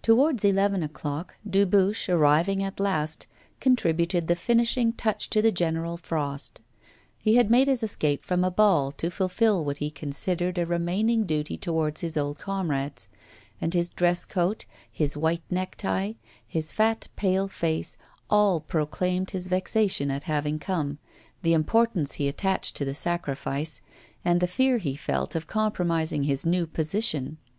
[0.00, 3.26] Towards eleven o'clock Dubuche, arriving at last,
[3.60, 6.62] contributed the finishing touch to the general frost.
[7.22, 11.24] He had made his escape from a ball to fulfil what he considered a remaining
[11.26, 13.06] duty towards his old comrades;
[13.60, 16.14] and his dress coat, his white necktie,
[16.48, 17.98] his fat, pale face,
[18.30, 20.96] all proclaimed his vexation at having come,
[21.42, 23.82] the importance he attached to the sacrifice,
[24.24, 27.36] and the fear he felt of compromising his new position.